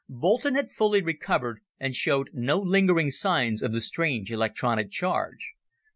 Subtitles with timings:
[0.09, 5.51] Boulton had fully recovered and showed no lingering signs of the strange electronic charge.